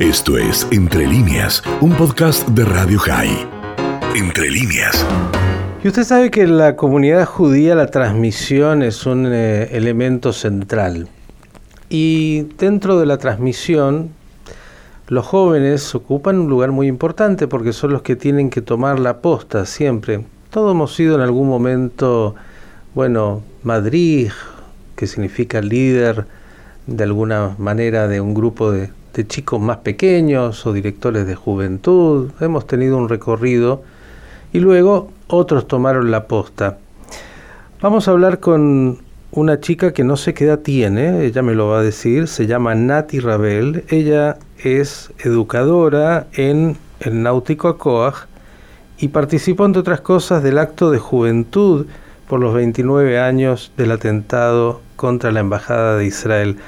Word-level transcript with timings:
Esto 0.00 0.38
es 0.38 0.66
Entre 0.70 1.06
líneas, 1.06 1.62
un 1.82 1.92
podcast 1.92 2.48
de 2.48 2.64
Radio 2.64 2.98
High. 3.00 3.46
Entre 4.16 4.48
líneas. 4.48 5.06
Y 5.84 5.88
usted 5.88 6.04
sabe 6.04 6.30
que 6.30 6.40
en 6.40 6.56
la 6.56 6.74
comunidad 6.74 7.26
judía 7.26 7.74
la 7.74 7.88
transmisión 7.88 8.82
es 8.82 9.04
un 9.04 9.26
eh, 9.30 9.68
elemento 9.72 10.32
central. 10.32 11.06
Y 11.90 12.44
dentro 12.56 12.98
de 12.98 13.04
la 13.04 13.18
transmisión, 13.18 14.08
los 15.08 15.26
jóvenes 15.26 15.94
ocupan 15.94 16.38
un 16.38 16.48
lugar 16.48 16.70
muy 16.70 16.86
importante 16.86 17.46
porque 17.46 17.74
son 17.74 17.92
los 17.92 18.00
que 18.00 18.16
tienen 18.16 18.48
que 18.48 18.62
tomar 18.62 18.98
la 18.98 19.18
posta 19.18 19.66
siempre. 19.66 20.24
Todos 20.48 20.72
hemos 20.72 20.94
sido 20.94 21.16
en 21.16 21.20
algún 21.20 21.46
momento, 21.46 22.36
bueno, 22.94 23.42
Madrid, 23.64 24.30
que 24.96 25.06
significa 25.06 25.60
líder 25.60 26.24
de 26.86 27.04
alguna 27.04 27.54
manera 27.58 28.08
de 28.08 28.22
un 28.22 28.32
grupo 28.32 28.72
de, 28.72 28.88
de 29.14 29.26
chicos 29.26 29.60
más 29.60 29.78
pequeños 29.78 30.66
o 30.66 30.72
directores 30.72 31.26
de 31.26 31.34
juventud. 31.34 32.30
Hemos 32.40 32.66
tenido 32.66 32.96
un 32.96 33.08
recorrido 33.08 33.82
y 34.52 34.60
luego 34.60 35.10
otros 35.28 35.68
tomaron 35.68 36.10
la 36.10 36.26
posta. 36.26 36.78
Vamos 37.80 38.08
a 38.08 38.10
hablar 38.10 38.40
con 38.40 38.98
una 39.32 39.60
chica 39.60 39.92
que 39.92 40.04
no 40.04 40.16
sé 40.16 40.34
qué 40.34 40.44
edad 40.44 40.58
tiene, 40.58 41.24
ella 41.24 41.42
me 41.42 41.54
lo 41.54 41.68
va 41.68 41.78
a 41.78 41.82
decir, 41.82 42.26
se 42.26 42.46
llama 42.46 42.74
Nati 42.74 43.20
Rabel, 43.20 43.84
ella 43.88 44.38
es 44.58 45.12
educadora 45.20 46.26
en 46.32 46.76
el 47.00 47.22
Náutico 47.22 47.68
Acoag 47.68 48.26
y 48.98 49.08
participó 49.08 49.64
entre 49.64 49.80
otras 49.80 50.00
cosas 50.00 50.42
del 50.42 50.58
acto 50.58 50.90
de 50.90 50.98
juventud 50.98 51.86
por 52.28 52.40
los 52.40 52.54
29 52.54 53.18
años 53.18 53.72
del 53.76 53.92
atentado 53.92 54.80
contra 54.96 55.32
la 55.32 55.40
Embajada 55.40 55.96
de 55.96 56.06
Israel. 56.06 56.58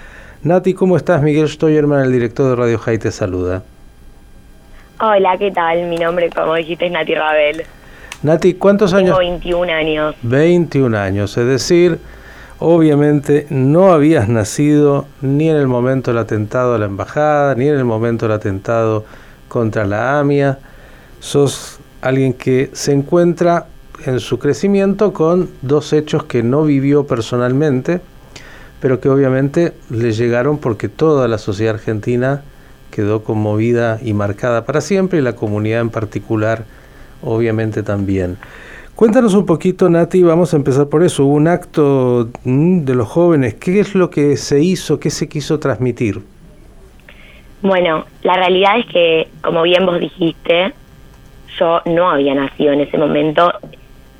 Nati, 0.44 0.74
¿cómo 0.74 0.96
estás? 0.96 1.22
Miguel 1.22 1.48
Stoyerman, 1.48 2.04
el 2.04 2.10
director 2.10 2.50
de 2.50 2.56
Radio 2.56 2.76
High, 2.76 2.98
te 2.98 3.12
saluda. 3.12 3.62
Hola, 4.98 5.38
¿qué 5.38 5.52
tal? 5.52 5.86
Mi 5.86 5.96
nombre, 5.96 6.30
como 6.30 6.56
dijiste, 6.56 6.86
es 6.86 6.90
Nati 6.90 7.14
Rabel. 7.14 7.62
Nati, 8.24 8.54
¿cuántos 8.54 8.92
años? 8.92 9.16
Tengo 9.16 9.30
21 9.30 9.72
años. 9.72 10.16
21 10.22 10.98
años, 10.98 11.36
es 11.36 11.46
decir, 11.46 12.00
obviamente 12.58 13.46
no 13.50 13.92
habías 13.92 14.28
nacido 14.28 15.06
ni 15.20 15.48
en 15.48 15.54
el 15.54 15.68
momento 15.68 16.10
del 16.10 16.18
atentado 16.18 16.74
a 16.74 16.78
la 16.78 16.86
embajada, 16.86 17.54
ni 17.54 17.68
en 17.68 17.76
el 17.76 17.84
momento 17.84 18.26
del 18.26 18.34
atentado 18.34 19.04
contra 19.46 19.84
la 19.86 20.18
AMIA. 20.18 20.58
Sos 21.20 21.78
alguien 22.00 22.32
que 22.32 22.68
se 22.72 22.90
encuentra 22.90 23.66
en 24.06 24.18
su 24.18 24.40
crecimiento 24.40 25.12
con 25.12 25.50
dos 25.62 25.92
hechos 25.92 26.24
que 26.24 26.42
no 26.42 26.64
vivió 26.64 27.06
personalmente, 27.06 28.00
pero 28.82 29.00
que 29.00 29.08
obviamente 29.08 29.74
le 29.90 30.10
llegaron 30.10 30.58
porque 30.58 30.88
toda 30.88 31.28
la 31.28 31.38
sociedad 31.38 31.76
argentina 31.76 32.42
quedó 32.90 33.22
conmovida 33.22 34.00
y 34.02 34.12
marcada 34.12 34.66
para 34.66 34.80
siempre 34.80 35.20
y 35.20 35.22
la 35.22 35.36
comunidad 35.36 35.80
en 35.80 35.90
particular 35.90 36.64
obviamente 37.22 37.84
también. 37.84 38.38
Cuéntanos 38.96 39.34
un 39.34 39.46
poquito, 39.46 39.88
Nati, 39.88 40.24
vamos 40.24 40.52
a 40.52 40.56
empezar 40.56 40.88
por 40.88 41.04
eso. 41.04 41.24
Hubo 41.24 41.34
un 41.34 41.46
acto 41.46 42.28
mm, 42.42 42.80
de 42.80 42.94
los 42.96 43.06
jóvenes. 43.06 43.54
¿Qué 43.54 43.78
es 43.78 43.94
lo 43.94 44.10
que 44.10 44.36
se 44.36 44.60
hizo? 44.60 44.98
¿Qué 44.98 45.10
se 45.10 45.28
quiso 45.28 45.60
transmitir? 45.60 46.20
Bueno, 47.62 48.04
la 48.24 48.34
realidad 48.34 48.80
es 48.80 48.86
que, 48.86 49.28
como 49.42 49.62
bien 49.62 49.86
vos 49.86 50.00
dijiste, 50.00 50.74
yo 51.56 51.80
no 51.86 52.10
había 52.10 52.34
nacido 52.34 52.72
en 52.72 52.80
ese 52.80 52.98
momento. 52.98 53.52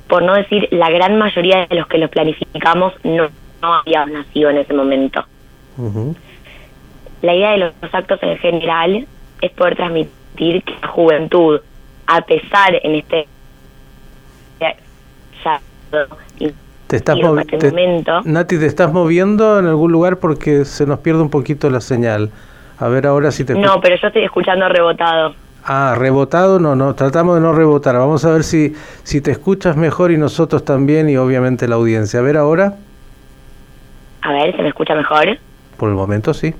Por 0.07 0.23
no 0.23 0.33
decir, 0.33 0.69
la 0.71 0.89
gran 0.89 1.17
mayoría 1.17 1.65
de 1.65 1.75
los 1.75 1.87
que 1.87 1.97
lo 1.97 2.09
planificamos 2.09 2.93
no, 3.03 3.27
no 3.63 3.73
habíamos 3.75 4.11
nacido 4.11 4.49
en 4.49 4.57
ese 4.57 4.73
momento. 4.73 5.23
La 7.21 7.33
idea 7.33 7.51
de 7.51 7.57
los 7.57 7.73
actos 7.93 8.19
en 8.21 8.37
general 8.37 9.07
es 9.41 9.51
poder 9.51 9.75
transmitir 9.75 10.63
que 10.63 10.73
la 10.81 10.87
juventud, 10.89 11.61
a 12.07 12.21
pesar 12.21 12.75
en 12.83 12.95
este 12.95 13.27
te 16.87 16.97
estás 16.97 17.17
momento. 17.17 18.21
Nati, 18.23 18.59
¿te 18.59 18.67
estás 18.67 18.93
moviendo 18.93 19.57
en 19.57 19.65
algún 19.65 19.91
lugar 19.91 20.17
porque 20.17 20.63
se 20.63 20.85
nos 20.85 20.99
pierde 20.99 21.21
un 21.21 21.29
poquito 21.31 21.69
la 21.71 21.81
señal? 21.81 22.29
A 22.77 22.87
ver 22.87 23.07
ahora 23.07 23.31
si 23.31 23.43
te... 23.43 23.55
No, 23.55 23.81
pero 23.81 23.95
yo 23.95 24.07
estoy 24.07 24.23
escuchando 24.23 24.69
rebotado. 24.69 25.33
Ah, 25.65 25.95
rebotado, 25.97 26.59
no, 26.59 26.75
no, 26.75 26.93
tratamos 26.93 27.35
de 27.35 27.41
no 27.41 27.53
rebotar. 27.53 27.95
Vamos 27.97 28.25
a 28.25 28.31
ver 28.31 28.43
si, 28.43 28.75
si 29.03 29.21
te 29.21 29.31
escuchas 29.31 29.75
mejor 29.75 30.11
y 30.11 30.17
nosotros 30.17 30.65
también 30.65 31.09
y 31.09 31.17
obviamente 31.17 31.67
la 31.67 31.75
audiencia. 31.75 32.19
A 32.19 32.23
ver 32.23 32.37
ahora. 32.37 32.75
A 34.23 34.31
ver, 34.31 34.55
¿se 34.55 34.61
me 34.61 34.69
escucha 34.69 34.95
mejor? 34.95 35.37
Por 35.77 35.89
el 35.89 35.95
momento 35.95 36.33
sí. 36.33 36.53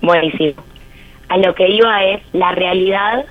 Buenísimo. 0.00 0.62
A 1.28 1.36
lo 1.38 1.54
que 1.54 1.68
iba 1.68 2.04
es, 2.04 2.22
la 2.32 2.52
realidad 2.52 3.26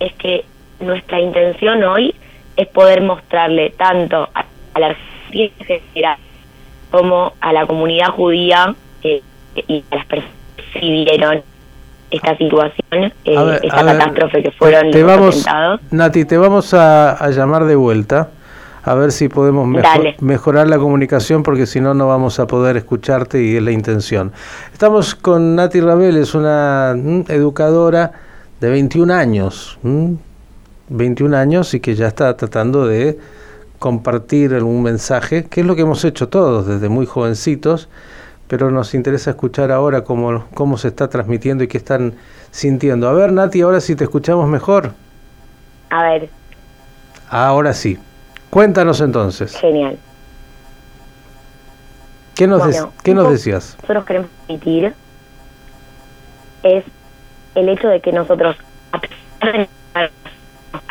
es 0.00 0.12
que 0.14 0.44
nuestra 0.80 1.20
intención 1.20 1.82
hoy 1.84 2.14
es 2.56 2.66
poder 2.68 3.02
mostrarle 3.02 3.70
tanto 3.70 4.28
a, 4.34 4.44
la 4.78 4.88
Argentina 4.88 6.18
como 6.90 7.32
a 7.40 7.52
la 7.52 7.66
comunidad 7.66 8.08
judía 8.08 8.74
eh, 9.02 9.22
y 9.54 9.84
a 9.90 9.96
las 9.96 10.06
personas 10.06 10.34
que 10.72 10.80
vivieron 10.80 11.42
esta 12.10 12.36
situación, 12.36 13.12
eh, 13.24 13.60
esta 13.62 13.84
catástrofe 13.84 14.42
que 14.42 14.50
fueron 14.52 14.90
te 14.90 15.02
vamos, 15.02 15.46
Nati, 15.90 16.24
te 16.24 16.36
vamos 16.36 16.72
a, 16.74 17.28
llamar 17.30 17.64
de 17.64 17.76
vuelta 17.76 18.30
a 18.88 18.94
ver 18.94 19.12
si 19.12 19.28
podemos 19.28 19.68
mejorar 20.20 20.66
la 20.66 20.78
comunicación 20.78 21.42
porque 21.42 21.66
si 21.66 21.78
no, 21.78 21.92
no 21.92 22.08
vamos 22.08 22.40
a 22.40 22.46
poder 22.46 22.78
escucharte 22.78 23.44
y 23.44 23.56
es 23.56 23.62
la 23.62 23.70
intención. 23.70 24.32
Estamos 24.72 25.14
con 25.14 25.56
Nati 25.56 25.78
Rabel, 25.82 26.16
es 26.16 26.34
una 26.34 26.94
mm, 26.96 27.24
educadora 27.28 28.12
de 28.58 28.70
21 28.70 29.12
años, 29.12 29.78
21 30.88 31.36
años 31.36 31.74
y 31.74 31.80
que 31.80 31.96
ya 31.96 32.06
está 32.06 32.34
tratando 32.34 32.86
de 32.86 33.18
compartir 33.78 34.54
algún 34.54 34.82
mensaje, 34.82 35.44
que 35.44 35.60
es 35.60 35.66
lo 35.66 35.76
que 35.76 35.82
hemos 35.82 36.02
hecho 36.06 36.30
todos 36.30 36.66
desde 36.66 36.88
muy 36.88 37.04
jovencitos, 37.04 37.90
pero 38.46 38.70
nos 38.70 38.94
interesa 38.94 39.32
escuchar 39.32 39.70
ahora 39.70 40.02
cómo, 40.02 40.46
cómo 40.54 40.78
se 40.78 40.88
está 40.88 41.08
transmitiendo 41.08 41.62
y 41.62 41.68
qué 41.68 41.76
están 41.76 42.14
sintiendo. 42.52 43.06
A 43.06 43.12
ver, 43.12 43.34
Nati, 43.34 43.60
ahora 43.60 43.82
sí 43.82 43.94
te 43.96 44.04
escuchamos 44.04 44.48
mejor. 44.48 44.92
A 45.90 46.04
ver. 46.04 46.30
Ahora 47.28 47.74
sí. 47.74 47.98
Cuéntanos 48.50 49.00
entonces. 49.00 49.56
Genial. 49.56 49.98
¿Qué 52.34 52.46
nos, 52.46 52.62
¿qué 53.02 53.14
nos 53.14 53.30
decías? 53.30 53.76
Nosotros 53.82 54.04
queremos 54.04 54.30
transmitir 54.46 54.94
es 56.62 56.84
el 57.54 57.68
hecho 57.68 57.88
de 57.88 58.00
que 58.00 58.12
nosotros, 58.12 58.56
a 58.92 59.00
pesar 59.00 59.68
de 59.94 60.10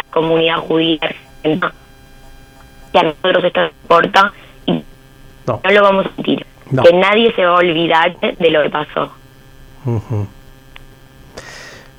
comunidad 0.09 0.57
judía 0.57 0.99
que 2.91 2.99
a 2.99 3.03
nosotros 3.03 3.43
esto 3.43 3.61
nos 3.61 3.71
importa 3.83 4.33
y 4.65 4.83
no, 5.45 5.61
lo 5.63 5.83
vamos 5.83 6.05
a 6.05 6.15
sentir. 6.15 6.45
Que 6.83 6.93
nadie 6.97 7.33
se 7.33 7.45
va 7.45 7.51
a 7.51 7.59
olvidar 7.59 8.19
de 8.19 8.51
lo 8.51 8.63
que 8.63 8.69
pasó. 8.69 9.11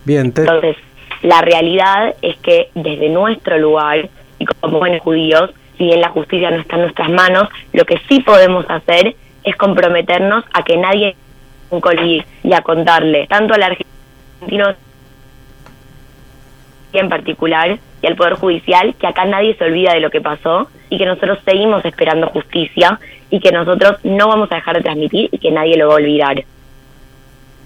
Bien, 0.05 0.27
entonces 0.37 0.77
la 1.23 1.41
realidad 1.41 2.15
es 2.21 2.37
que 2.39 2.71
desde 2.75 3.09
nuestro 3.09 3.59
lugar 3.59 4.11
como 4.61 4.79
buenos 4.79 5.01
judíos, 5.01 5.51
si 5.77 5.85
bien 5.85 6.01
la 6.01 6.09
justicia 6.09 6.51
no 6.51 6.59
está 6.59 6.77
en 6.77 6.83
nuestras 6.83 7.11
manos, 7.11 7.49
lo 7.73 7.85
que 7.85 8.01
sí 8.09 8.21
podemos 8.21 8.65
hacer 8.69 9.15
es 9.45 9.57
comprometernos 9.57 10.45
a 10.53 10.63
que 10.63 10.77
nadie 10.77 11.17
un 11.71 11.83
y 12.43 12.53
a 12.53 12.63
contarle 12.63 13.27
tanto 13.27 13.55
al 13.55 13.63
argentino 13.63 14.75
en 16.93 17.09
particular 17.09 17.79
y 18.01 18.07
al 18.07 18.17
Poder 18.17 18.35
Judicial 18.35 18.95
que 18.99 19.07
acá 19.07 19.25
nadie 19.25 19.55
se 19.57 19.65
olvida 19.65 19.93
de 19.93 20.01
lo 20.01 20.11
que 20.11 20.21
pasó 20.21 20.69
y 20.89 20.99
que 20.99 21.05
nosotros 21.05 21.39
seguimos 21.45 21.85
esperando 21.85 22.29
justicia 22.29 22.99
y 23.31 23.41
que 23.41 23.53
nosotros 23.53 23.99
no 24.05 24.29
vamos 24.29 24.51
a 24.51 24.57
dejar 24.57 24.77
de 24.77 24.83
transmitir 24.83 25.29
y 25.31 25.39
que 25.39 25.51
nadie 25.51 25.77
lo 25.77 25.89
va 25.89 25.95
a 25.95 25.97
olvidar. 25.97 26.45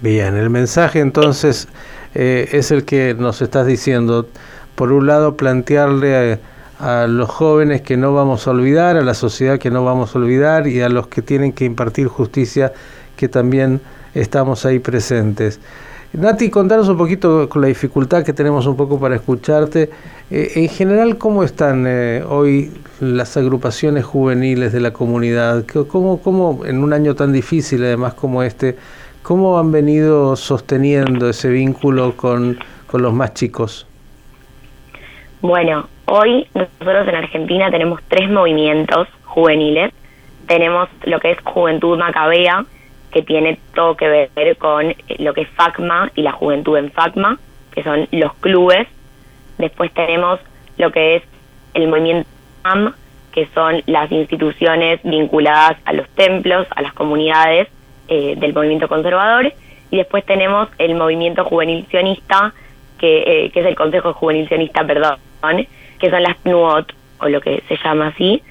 Bien, 0.01 0.35
el 0.35 0.49
mensaje 0.49 0.99
entonces 0.99 1.69
eh, 2.13 2.49
es 2.51 2.71
el 2.71 2.83
que 2.83 3.15
nos 3.17 3.41
estás 3.41 3.65
diciendo. 3.65 4.27
Por 4.75 4.91
un 4.91 5.07
lado, 5.07 5.37
plantearle 5.37 6.33
a, 6.33 6.39
a, 6.83 7.07
los 7.07 7.29
jóvenes 7.29 7.81
que 7.81 7.97
no 7.97 8.13
vamos 8.13 8.47
a 8.47 8.51
olvidar, 8.51 8.97
a 8.97 9.01
la 9.01 9.13
sociedad 9.13 9.57
que 9.57 9.71
no 9.71 9.85
vamos 9.85 10.15
a 10.15 10.19
olvidar 10.19 10.67
y 10.67 10.81
a 10.81 10.89
los 10.89 11.07
que 11.07 11.21
tienen 11.21 11.53
que 11.53 11.65
impartir 11.65 12.07
justicia 12.07 12.73
que 13.15 13.27
también 13.29 13.81
estamos 14.13 14.65
ahí 14.65 14.79
presentes. 14.79 15.59
Nati, 16.13 16.51
contanos 16.51 16.87
un 16.89 16.97
poquito 16.97 17.49
con 17.49 17.63
la 17.63 17.69
dificultad 17.69 18.23
que 18.23 18.33
tenemos 18.33 18.67
un 18.67 18.75
poco 18.75 18.99
para 18.99 19.15
escucharte. 19.15 19.89
Eh, 20.29 20.51
en 20.55 20.69
general, 20.69 21.17
¿cómo 21.17 21.43
están 21.43 21.85
eh, 21.87 22.23
hoy 22.27 22.71
las 22.99 23.35
agrupaciones 23.35 24.05
juveniles 24.05 24.71
de 24.73 24.79
la 24.79 24.93
comunidad? 24.93 25.65
¿Cómo, 25.87 26.21
¿Cómo, 26.21 26.65
en 26.65 26.83
un 26.83 26.93
año 26.93 27.15
tan 27.15 27.33
difícil, 27.33 27.83
además 27.83 28.13
como 28.13 28.43
este, 28.43 28.77
cómo 29.23 29.57
han 29.57 29.71
venido 29.71 30.35
sosteniendo 30.35 31.29
ese 31.29 31.49
vínculo 31.49 32.15
con, 32.15 32.59
con 32.85 33.01
los 33.01 33.11
más 33.11 33.33
chicos? 33.33 33.87
Bueno, 35.41 35.87
hoy 36.15 36.47
nosotros 36.53 37.07
en 37.07 37.15
Argentina 37.15 37.71
tenemos 37.71 37.99
tres 38.07 38.29
movimientos 38.29 39.07
juveniles. 39.23 39.91
Tenemos 40.45 40.87
lo 41.05 41.19
que 41.19 41.31
es 41.31 41.39
Juventud 41.43 41.97
Macabea, 41.97 42.65
que 43.11 43.23
tiene 43.23 43.57
todo 43.73 43.97
que 43.97 44.29
ver 44.35 44.57
con 44.57 44.93
lo 45.17 45.33
que 45.33 45.41
es 45.41 45.49
FACMA 45.49 46.11
y 46.13 46.21
la 46.21 46.31
juventud 46.31 46.77
en 46.77 46.91
FACMA, 46.91 47.39
que 47.71 47.81
son 47.81 48.07
los 48.11 48.31
clubes. 48.35 48.87
Después 49.57 49.91
tenemos 49.91 50.39
lo 50.77 50.91
que 50.91 51.15
es 51.15 51.23
el 51.73 51.87
movimiento 51.87 52.29
AM, 52.63 52.93
que 53.31 53.47
son 53.55 53.81
las 53.87 54.11
instituciones 54.11 54.99
vinculadas 55.03 55.77
a 55.85 55.93
los 55.93 56.07
templos, 56.09 56.67
a 56.75 56.83
las 56.83 56.93
comunidades 56.93 57.69
eh, 58.07 58.35
del 58.37 58.53
movimiento 58.53 58.87
conservador. 58.87 59.51
Y 59.89 59.97
después 59.97 60.23
tenemos 60.25 60.69
el 60.77 60.93
movimiento 60.93 61.43
juvenil 61.43 61.87
sionista, 61.89 62.53
que, 62.99 63.45
eh, 63.45 63.49
que 63.49 63.61
es 63.61 63.65
el 63.65 63.75
Consejo 63.75 64.13
Juvenil 64.13 64.47
Sionista, 64.47 64.85
perdón, 64.85 65.17
que 66.03 66.09
son 66.09 66.21
las 66.21 66.35
PNUOT, 66.35 66.91
o 67.21 67.29
lo 67.29 67.39
que 67.39 67.63
se 67.69 67.77
llama 67.77 68.07
así. 68.07 68.43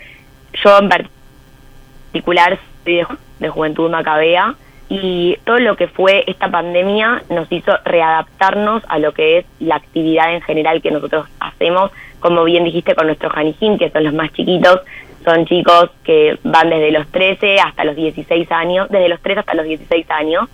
Yo 0.65 0.79
en 0.79 0.89
particular 0.89 2.59
soy 2.83 3.05
de, 3.41 3.49
Juventud 3.51 3.91
Macabea 3.91 4.55
y 4.89 5.37
todo 5.45 5.59
lo 5.59 5.77
que 5.77 5.87
fue 5.87 6.25
esta 6.27 6.51
pandemia 6.51 7.23
nos 7.29 7.53
hizo 7.53 7.73
readaptarnos 7.85 8.83
a 8.89 8.99
lo 8.99 9.13
que 9.13 9.37
es 9.37 9.45
la 9.61 9.75
actividad 9.77 10.33
en 10.33 10.41
general 10.41 10.81
que 10.81 10.91
nosotros 10.91 11.27
hacemos, 11.41 11.91
como 12.21 12.43
bien 12.45 12.65
dijiste 12.65 12.95
con 12.95 13.07
nuestros 13.07 13.31
Janijin, 13.35 13.77
que 13.77 13.91
son 13.91 14.05
los 14.05 14.15
más 14.15 14.33
chiquitos, 14.33 14.81
son 15.23 15.45
chicos 15.45 15.91
que 16.05 16.39
van 16.45 16.71
desde 16.71 16.91
los 16.91 17.07
13 17.09 17.61
hasta 17.61 17.85
los 17.85 17.97
16 17.97 18.51
años, 18.51 18.89
desde 18.89 19.11
los 19.11 19.21
3 19.21 19.37
hasta 19.37 19.53
los 19.53 19.67
16 19.67 20.11
años, 20.11 20.49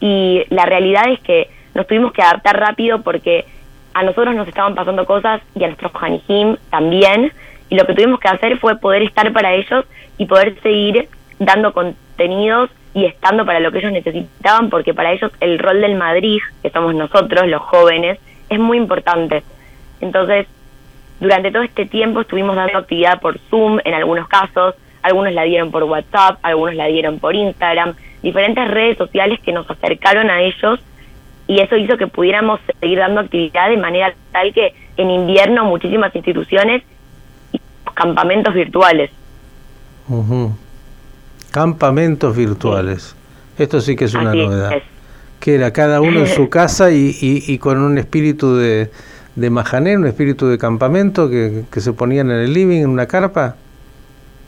y 0.00 0.42
la 0.50 0.66
realidad 0.66 1.04
es 1.08 1.20
que 1.20 1.50
nos 1.72 1.86
tuvimos 1.86 2.12
que 2.12 2.22
adaptar 2.22 2.58
rápido 2.58 3.02
porque 3.02 3.44
a 3.94 4.02
nosotros 4.02 4.34
nos 4.34 4.48
estaban 4.48 4.74
pasando 4.74 5.04
cosas 5.04 5.40
y 5.54 5.64
a 5.64 5.68
nuestros 5.68 5.92
Hanijim 5.94 6.56
también, 6.70 7.32
y 7.68 7.76
lo 7.76 7.86
que 7.86 7.94
tuvimos 7.94 8.20
que 8.20 8.28
hacer 8.28 8.58
fue 8.58 8.76
poder 8.76 9.02
estar 9.02 9.32
para 9.32 9.54
ellos 9.54 9.84
y 10.18 10.26
poder 10.26 10.60
seguir 10.62 11.08
dando 11.38 11.72
contenidos 11.72 12.70
y 12.94 13.06
estando 13.06 13.46
para 13.46 13.60
lo 13.60 13.72
que 13.72 13.78
ellos 13.78 13.92
necesitaban, 13.92 14.68
porque 14.68 14.92
para 14.92 15.12
ellos 15.12 15.32
el 15.40 15.58
rol 15.58 15.80
del 15.80 15.94
Madrid, 15.94 16.40
que 16.62 16.70
somos 16.70 16.94
nosotros, 16.94 17.46
los 17.46 17.62
jóvenes, 17.62 18.18
es 18.48 18.58
muy 18.58 18.76
importante. 18.76 19.42
Entonces, 20.00 20.46
durante 21.20 21.50
todo 21.50 21.62
este 21.62 21.86
tiempo 21.86 22.20
estuvimos 22.20 22.56
dando 22.56 22.78
actividad 22.78 23.20
por 23.20 23.38
Zoom 23.48 23.78
en 23.84 23.94
algunos 23.94 24.28
casos, 24.28 24.74
algunos 25.02 25.32
la 25.32 25.44
dieron 25.44 25.70
por 25.70 25.84
WhatsApp, 25.84 26.38
algunos 26.42 26.74
la 26.74 26.86
dieron 26.86 27.18
por 27.18 27.34
Instagram, 27.34 27.94
diferentes 28.22 28.68
redes 28.68 28.98
sociales 28.98 29.40
que 29.40 29.52
nos 29.52 29.68
acercaron 29.70 30.30
a 30.30 30.42
ellos 30.42 30.80
y 31.46 31.60
eso 31.60 31.76
hizo 31.76 31.96
que 31.96 32.06
pudiéramos 32.06 32.60
seguir 32.80 32.98
dando 32.98 33.20
actividad 33.20 33.68
de 33.68 33.76
manera 33.76 34.14
tal 34.32 34.52
que 34.52 34.74
en 34.96 35.10
invierno 35.10 35.64
muchísimas 35.64 36.14
instituciones 36.14 36.82
y 37.52 37.60
campamentos 37.94 38.54
virtuales. 38.54 39.10
Campamentos 41.50 42.36
virtuales. 42.36 43.16
Esto 43.58 43.80
sí 43.80 43.96
que 43.96 44.06
es 44.06 44.14
una 44.14 44.34
novedad. 44.34 44.70
Que 45.40 45.56
era 45.56 45.72
cada 45.72 46.00
uno 46.00 46.20
en 46.20 46.26
su 46.28 46.48
casa 46.50 46.92
y, 46.92 47.16
y, 47.20 47.58
con 47.58 47.82
un 47.82 47.98
espíritu 47.98 48.56
de, 48.56 48.90
de 49.34 49.50
majanero, 49.50 50.00
un 50.00 50.06
espíritu 50.06 50.46
de 50.46 50.56
campamento 50.56 51.28
que, 51.28 51.64
que 51.70 51.80
se 51.80 51.92
ponían 51.92 52.30
en 52.30 52.38
el 52.38 52.52
living, 52.52 52.82
en 52.82 52.90
una 52.90 53.06
carpa. 53.06 53.56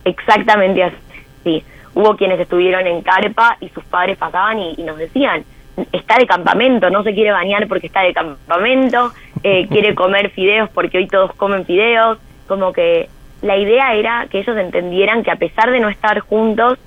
Exactamente 0.05 0.83
así. 0.83 1.63
Hubo 1.93 2.15
quienes 2.15 2.39
estuvieron 2.39 2.87
en 2.87 3.01
carpa 3.01 3.57
y 3.59 3.69
sus 3.69 3.83
padres 3.85 4.17
pasaban 4.17 4.59
y 4.59 4.83
nos 4.83 4.97
decían, 4.97 5.43
está 5.91 6.17
de 6.17 6.27
campamento, 6.27 6.89
no 6.89 7.03
se 7.03 7.13
quiere 7.13 7.31
bañar 7.31 7.67
porque 7.67 7.87
está 7.87 8.01
de 8.01 8.13
campamento, 8.13 9.11
eh, 9.43 9.67
quiere 9.69 9.95
comer 9.95 10.29
fideos 10.31 10.69
porque 10.69 10.97
hoy 10.97 11.07
todos 11.07 11.33
comen 11.35 11.65
fideos, 11.65 12.17
como 12.47 12.73
que 12.73 13.09
la 13.41 13.57
idea 13.57 13.93
era 13.93 14.27
que 14.29 14.39
ellos 14.39 14.57
entendieran 14.57 15.23
que 15.23 15.31
a 15.31 15.35
pesar 15.35 15.71
de 15.71 15.79
no 15.79 15.89
estar 15.89 16.19
juntos, 16.19 16.79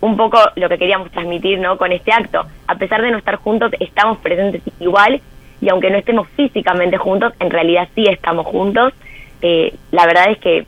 un 0.00 0.16
poco 0.16 0.38
lo 0.54 0.68
que 0.68 0.78
queríamos 0.78 1.10
transmitir 1.10 1.58
¿no? 1.58 1.76
con 1.76 1.90
este 1.92 2.12
acto, 2.12 2.46
a 2.66 2.74
pesar 2.76 3.02
de 3.02 3.10
no 3.10 3.18
estar 3.18 3.36
juntos, 3.36 3.72
estamos 3.80 4.18
presentes 4.18 4.62
igual 4.78 5.20
y 5.60 5.68
aunque 5.70 5.90
no 5.90 5.98
estemos 5.98 6.28
físicamente 6.36 6.98
juntos, 6.98 7.32
en 7.40 7.50
realidad 7.50 7.88
sí 7.94 8.06
estamos 8.06 8.46
juntos. 8.46 8.92
Eh, 9.42 9.74
la 9.90 10.06
verdad 10.06 10.30
es 10.30 10.38
que 10.38 10.66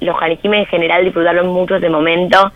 los 0.00 0.16
janijimes 0.16 0.60
en 0.60 0.66
general 0.66 1.04
disfrutaron 1.04 1.46
mucho 1.48 1.76
ese 1.76 1.88
momento. 1.88 2.52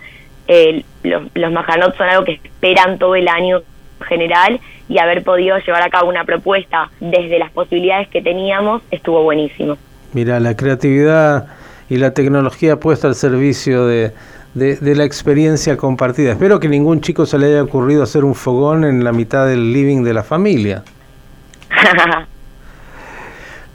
Eh, 0.48 0.82
los, 1.04 1.22
los 1.32 1.52
majanot 1.52 1.96
son 1.96 2.08
algo 2.08 2.24
que 2.24 2.40
esperan 2.42 2.98
todo 2.98 3.14
el 3.14 3.28
año 3.28 3.62
general 4.00 4.60
y 4.88 4.98
haber 4.98 5.22
podido 5.22 5.58
llevar 5.58 5.82
a 5.82 5.90
cabo 5.90 6.08
una 6.08 6.24
propuesta 6.24 6.90
desde 7.00 7.38
las 7.38 7.50
posibilidades 7.52 8.08
que 8.08 8.22
teníamos 8.22 8.82
estuvo 8.90 9.22
buenísimo. 9.22 9.76
Mira, 10.12 10.40
la 10.40 10.56
creatividad 10.56 11.46
y 11.88 11.96
la 11.96 12.12
tecnología 12.12 12.78
puesta 12.78 13.08
al 13.08 13.14
servicio 13.14 13.86
de, 13.86 14.12
de, 14.54 14.94
la 14.96 15.04
experiencia 15.04 15.76
compartida. 15.76 16.32
Espero 16.32 16.58
que 16.58 16.68
ningún 16.68 17.00
chico 17.00 17.26
se 17.26 17.38
le 17.38 17.46
haya 17.46 17.62
ocurrido 17.62 18.02
hacer 18.02 18.24
un 18.24 18.34
fogón 18.34 18.84
en 18.84 19.04
la 19.04 19.12
mitad 19.12 19.46
del 19.46 19.72
living 19.72 20.02
de 20.02 20.14
la 20.14 20.22
familia. 20.22 20.82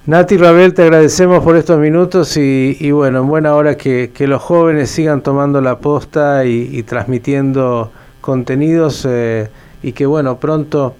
Nati 0.05 0.37
Rabel, 0.37 0.75
te 0.75 0.83
agradecemos 0.83 1.43
por 1.43 1.57
estos 1.57 1.79
minutos 1.79 2.37
y, 2.37 2.91
bueno, 2.91 3.21
en 3.21 3.27
buena 3.27 3.55
hora 3.55 3.75
que, 3.75 4.11
los 4.19 4.41
jóvenes 4.41 4.91
sigan 4.91 5.21
tomando 5.21 5.61
la 5.61 5.79
posta 5.79 6.45
y, 6.45 6.83
transmitiendo 6.83 7.91
contenidos. 8.21 9.07
Eh, 9.09 9.49
y 9.83 9.93
que 9.93 10.05
bueno, 10.05 10.37
pronto 10.37 10.95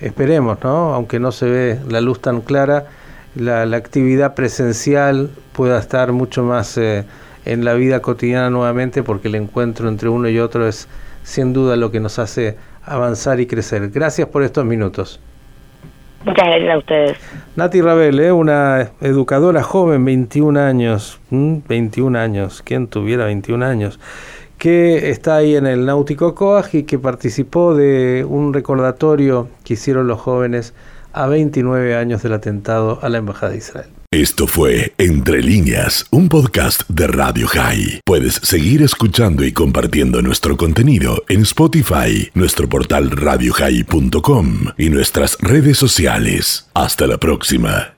esperemos, 0.00 0.58
¿no? 0.62 0.94
aunque 0.94 1.18
no 1.18 1.32
se 1.32 1.46
ve 1.46 1.80
la 1.88 2.00
luz 2.00 2.20
tan 2.20 2.40
clara, 2.40 2.86
la, 3.34 3.62
actividad 3.76 4.34
presencial 4.34 5.30
pueda 5.52 5.78
estar 5.78 6.12
mucho 6.12 6.42
más 6.42 6.76
eh, 6.78 7.04
en 7.44 7.64
la 7.64 7.74
vida 7.74 8.00
cotidiana 8.00 8.50
nuevamente 8.50 9.02
porque 9.02 9.28
el 9.28 9.34
encuentro 9.34 9.88
entre 9.88 10.08
uno 10.08 10.28
y 10.28 10.38
otro 10.38 10.66
es 10.66 10.88
sin 11.22 11.52
duda 11.52 11.76
lo 11.76 11.90
que 11.90 12.00
nos 12.00 12.18
hace 12.18 12.56
avanzar 12.84 13.40
y 13.40 13.46
crecer. 13.46 13.90
Gracias 13.90 14.28
por 14.28 14.42
estos 14.42 14.64
minutos. 14.64 15.20
Muchas 16.24 16.46
gracias 16.46 16.74
a 16.74 16.78
ustedes. 16.78 17.18
Nati 17.54 17.80
Rabel, 17.80 18.18
¿eh? 18.18 18.32
una 18.32 18.90
educadora 19.00 19.62
joven, 19.62 20.04
21 20.04 20.58
años, 20.58 21.20
21 21.30 22.18
años, 22.18 22.62
¿quién 22.64 22.88
tuviera 22.88 23.26
21 23.26 23.64
años? 23.64 24.00
Que 24.58 25.10
está 25.10 25.36
ahí 25.36 25.56
en 25.56 25.66
el 25.66 25.86
Náutico 25.86 26.34
Coag 26.34 26.68
y 26.72 26.82
que 26.84 26.98
participó 26.98 27.74
de 27.74 28.24
un 28.28 28.52
recordatorio 28.52 29.48
que 29.64 29.74
hicieron 29.74 30.06
los 30.06 30.20
jóvenes 30.20 30.74
a 31.12 31.26
29 31.26 31.96
años 31.96 32.22
del 32.22 32.34
atentado 32.34 32.98
a 33.02 33.08
la 33.08 33.18
Embajada 33.18 33.52
de 33.52 33.58
Israel. 33.58 33.88
Esto 34.12 34.46
fue 34.46 34.94
Entre 34.98 35.42
líneas, 35.42 36.06
un 36.10 36.28
podcast 36.28 36.82
de 36.88 37.06
Radio 37.06 37.48
High. 37.48 38.00
Puedes 38.04 38.34
seguir 38.34 38.82
escuchando 38.82 39.44
y 39.44 39.52
compartiendo 39.52 40.22
nuestro 40.22 40.56
contenido 40.56 41.24
en 41.28 41.42
Spotify, 41.42 42.30
nuestro 42.34 42.68
portal 42.68 43.10
radiohigh.com 43.10 44.68
y 44.78 44.90
nuestras 44.90 45.36
redes 45.40 45.76
sociales. 45.76 46.68
Hasta 46.72 47.06
la 47.06 47.18
próxima. 47.18 47.94